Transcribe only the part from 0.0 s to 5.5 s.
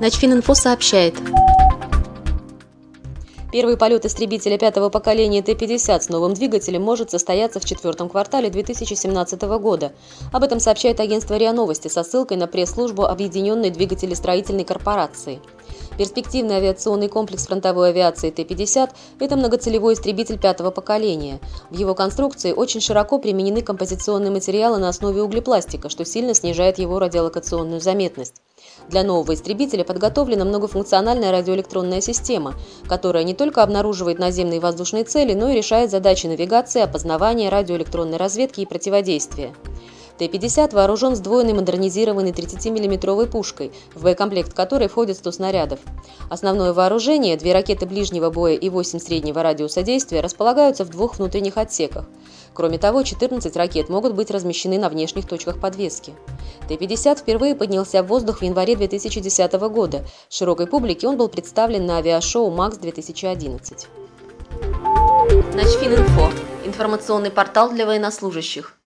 Начфининфо сообщает. Первый полет истребителя пятого поколения